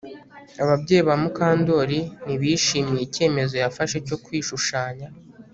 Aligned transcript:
Ababyeyi 0.63 1.03
ba 1.07 1.15
Mukandoli 1.21 1.99
ntibishimiye 2.25 3.01
icyemezo 3.07 3.53
yafashe 3.63 3.97
cyo 4.07 4.17
kwishushanya 4.23 5.07